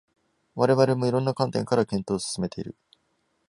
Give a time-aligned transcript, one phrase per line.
[0.55, 2.75] 我々も色々な観点から検討を進めている